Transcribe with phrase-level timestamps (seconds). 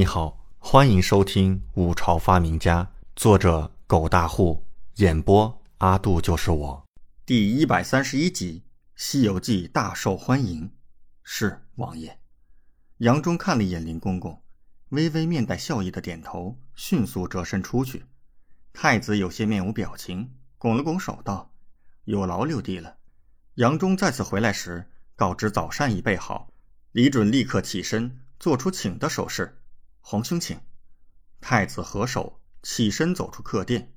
[0.00, 2.82] 你好，欢迎收听《五朝发明家》，
[3.14, 6.86] 作者狗大户，演播阿杜就是我，
[7.26, 8.62] 第一百三十一集
[8.96, 10.72] 《西游记》大受欢迎。
[11.22, 12.18] 是王爷。
[12.96, 14.42] 杨忠看了一眼林公公，
[14.88, 18.06] 微微面带笑意的点头，迅速折身出去。
[18.72, 21.52] 太子有些面无表情，拱了拱手道
[22.04, 22.96] ：“有劳六弟了。”
[23.56, 26.48] 杨忠再次回来时，告知早膳已备好，
[26.92, 29.58] 李准立刻起身，做出请的手势。
[30.10, 30.58] 皇兄，请。
[31.40, 33.94] 太子合手，起身走出客店，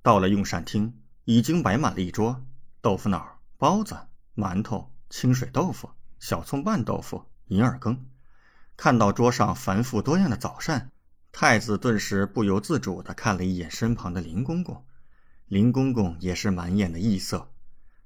[0.00, 2.46] 到了用膳厅，已经摆满了一桌
[2.80, 3.94] 豆腐脑、包子、
[4.34, 8.06] 馒头、清水豆腐、小葱拌豆腐、银耳羹。
[8.74, 10.90] 看到桌上繁复多样的早膳，
[11.30, 14.86] 太子顿时不由自主地看了一眼身旁的林公公。
[15.44, 17.52] 林公公也是满眼的异色。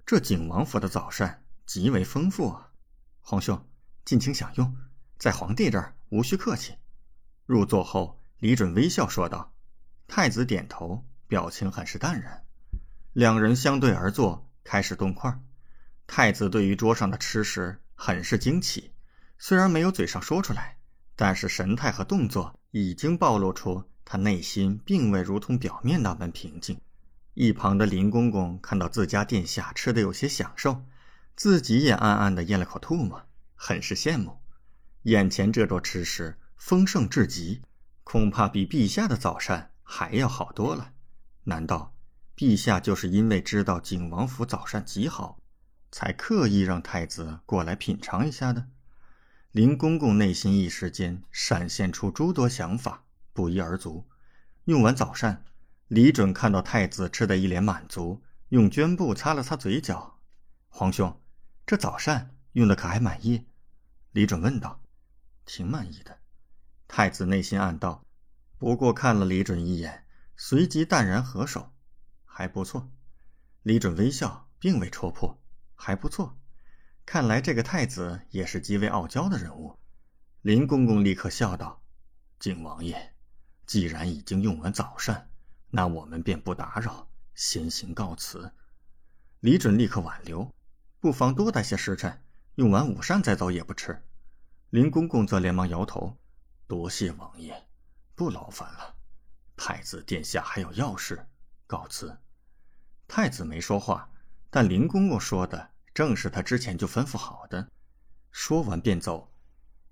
[0.04, 2.72] 这景王府的早膳极为丰富啊！
[3.20, 3.64] 皇兄，
[4.04, 4.76] 尽情享用，
[5.20, 6.74] 在皇帝这儿无需客气。
[7.48, 9.54] 入座后，李准微笑说道
[10.06, 12.44] ：“太子点头，表情很是淡然。
[13.14, 15.40] 两人相对而坐，开始动筷。
[16.06, 18.92] 太子对于桌上的吃食很是惊奇，
[19.38, 20.76] 虽然没有嘴上说出来，
[21.16, 26.78] 但是神态和动作已经暴露出他内心并未如同表面那般平静。
[27.32, 30.84] 一旁的林公公看到自家殿下吃的有些享受，
[31.34, 33.22] 自己也暗暗的咽了口唾沫，
[33.54, 34.36] 很是羡慕。
[35.04, 36.36] 眼前这桌吃食。
[36.58, 37.62] 丰盛至极，
[38.04, 40.92] 恐怕比陛下的早膳还要好多了。
[41.44, 41.94] 难道
[42.36, 45.38] 陛下就是因为知道景王府早膳极好，
[45.90, 48.66] 才刻意让太子过来品尝一下的？
[49.52, 54.06] 林公公内心一时间闪现出诸多想法，不一而足。
[54.64, 55.44] 用完早膳，
[55.86, 60.18] 李准看到太子吃得一脸满足，用绢布擦了擦嘴角。
[60.68, 61.18] 皇兄，
[61.64, 63.46] 这早膳用的可还满意？
[64.12, 64.82] 李准问道。
[65.46, 66.17] 挺满意的。
[66.88, 68.02] 太子内心暗道，
[68.58, 70.04] 不过看了李准一眼，
[70.36, 71.70] 随即淡然合手，
[72.24, 72.90] 还不错。
[73.62, 75.38] 李准微笑，并未戳破，
[75.74, 76.36] 还不错。
[77.04, 79.78] 看来这个太子也是极为傲娇的人物。
[80.42, 81.82] 林公公立刻笑道
[82.40, 83.14] ：“景王爷，
[83.66, 85.30] 既然已经用完早膳，
[85.70, 88.52] 那我们便不打扰，先行告辞。”
[89.40, 90.52] 李准立刻挽留
[90.98, 94.02] ：“不妨多待些时辰，用完午膳再走也不迟。”
[94.70, 96.16] 林公公则连忙摇头。
[96.68, 97.66] 多谢王爷，
[98.14, 98.94] 不劳烦了。
[99.56, 101.26] 太子殿下还有要事，
[101.66, 102.14] 告辞。
[103.08, 104.10] 太子没说话，
[104.50, 107.66] 但林公公说的正是他之前就吩咐好的。
[108.30, 109.32] 说完便走。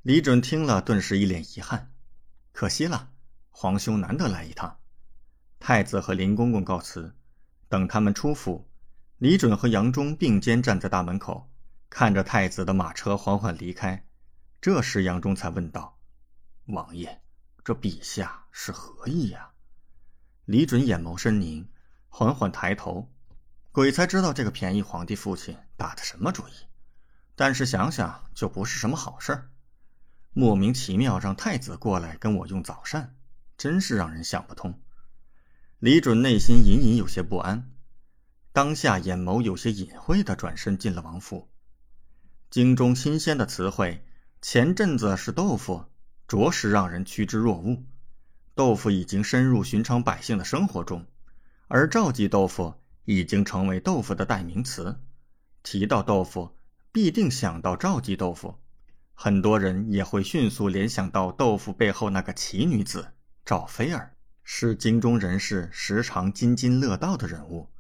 [0.03, 1.91] 李准听了，顿时一脸遗憾，
[2.53, 3.09] 可惜了，
[3.49, 4.79] 皇兄难得来一趟。
[5.59, 7.17] 太子和林公公告辞，
[7.71, 8.69] 等他们出府，
[9.17, 11.51] 李准和杨忠并肩站在大门口，
[11.89, 14.07] 看着太子的马车缓缓离开。
[14.61, 15.96] 这时，杨忠才问道。
[16.67, 17.21] 王爷，
[17.65, 19.51] 这陛下是何意呀？
[20.47, 21.69] 李准眼眸深凝，
[22.09, 23.09] 缓缓抬头。
[23.71, 26.53] 鬼才知道这个便宜皇帝父亲打的什么主意，
[27.37, 29.51] 但是想想就不是什么好事儿。
[30.33, 33.15] 莫名其妙让太子过来跟我用早膳，
[33.57, 34.81] 真是让人想不通。
[35.79, 37.71] 李准内心隐隐有些不安，
[38.53, 41.49] 当下眼眸有些隐晦的转身进了王府。
[42.51, 44.05] 京中新鲜的词汇，
[44.43, 45.85] 前阵子是豆腐。
[46.27, 47.87] 着实让人趋之若鹜。
[48.55, 51.07] 豆腐已经深入寻常百姓的生活中，
[51.69, 54.99] 而赵记豆腐已经成为豆腐的代名词。
[55.63, 56.57] 提到豆腐，
[56.91, 58.59] 必定想到赵记豆腐。
[59.13, 63.13] 很多人也会迅速联想到豆腐背后那个奇女子
[63.45, 67.71] 赵菲儿，是京中人士时常津津乐道的人物。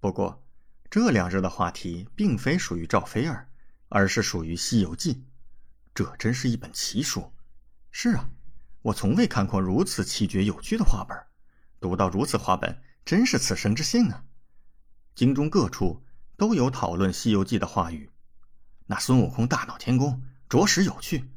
[0.00, 0.44] 不过，
[0.90, 3.48] 这两日的话题并非属于赵菲儿，
[3.88, 5.14] 而是属于《西游记》。
[5.94, 7.32] 这真是一本奇书。
[7.98, 8.28] 是啊，
[8.82, 11.16] 我从未看过如此奇绝有趣的画本，
[11.80, 14.22] 读到如此画本，真是此生之幸啊！
[15.14, 16.04] 京中各处
[16.36, 18.12] 都有讨论《西游记》的话语。
[18.84, 21.32] 那孙悟空大闹天宫，着实有趣，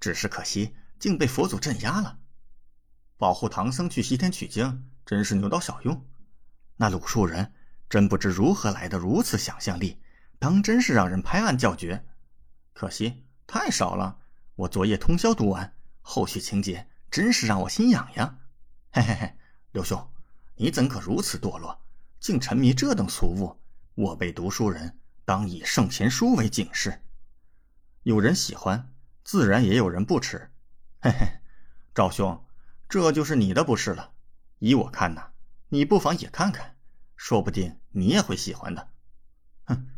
[0.00, 2.18] 只是可惜竟被佛祖镇压了。
[3.16, 6.04] 保护唐僧去西天取经，真是牛刀小用。
[6.78, 7.52] 那鲁树人
[7.88, 10.02] 真不知如何来的如此想象力，
[10.40, 12.04] 当真是让人拍案叫绝。
[12.72, 14.18] 可惜太少了，
[14.56, 15.72] 我昨夜通宵读完。
[16.02, 18.38] 后续情节真是让我心痒痒，
[18.92, 19.36] 嘿嘿嘿，
[19.72, 20.10] 刘兄，
[20.56, 21.80] 你怎可如此堕落，
[22.18, 23.60] 竟沉迷这等俗物？
[23.94, 27.02] 我辈读书人当以圣贤书为警示。
[28.02, 28.92] 有人喜欢，
[29.24, 30.50] 自然也有人不吃。
[31.00, 31.40] 嘿嘿，
[31.94, 32.44] 赵兄，
[32.88, 34.12] 这就是你的不是了。
[34.58, 35.32] 依我看呐，
[35.68, 36.76] 你不妨也看看，
[37.16, 38.88] 说不定你也会喜欢的。
[39.64, 39.88] 哼，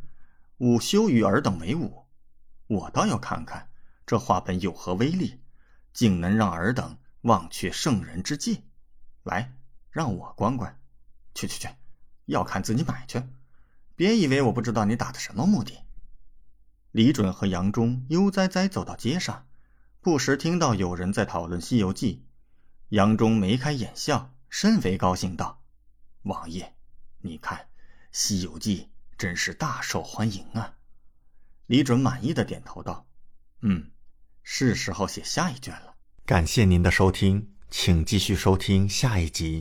[0.58, 2.06] 吾羞与尔等为伍，
[2.66, 3.70] 我倒要看看
[4.06, 5.41] 这画本有何威力。
[5.92, 8.62] 竟能让尔等忘却圣人之戒。
[9.22, 9.54] 来，
[9.90, 10.78] 让我管管。
[11.34, 11.68] 去去去，
[12.26, 13.22] 要看自己买去，
[13.96, 15.78] 别以为我不知道你打的什么目的。
[16.90, 19.46] 李准和杨忠悠哉哉走到街上，
[20.02, 22.26] 不时听到有人在讨论《西游记》。
[22.90, 25.62] 杨忠眉开眼笑，甚为高兴，道
[26.24, 26.74] ：“王爷，
[27.22, 27.58] 你看，
[28.12, 30.74] 《西游记》真是大受欢迎啊！”
[31.64, 33.06] 李准满意的点头道
[33.62, 33.90] ：“嗯，
[34.42, 35.94] 是时候写下一卷了。”
[36.26, 39.60] 感谢您的收听，请继续收听下一集。